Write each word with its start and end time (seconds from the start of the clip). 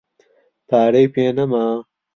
پارەی 0.67 1.07
پێ 1.13 1.25
نەما. 1.37 1.65